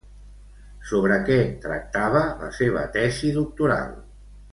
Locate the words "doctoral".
3.37-3.93